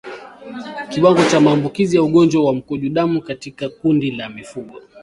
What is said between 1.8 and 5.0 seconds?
ya ugonjwa wa mkojo damu katika kundi la mifugo